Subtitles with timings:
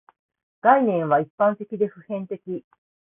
[0.61, 2.65] 概念は一般的で普遍的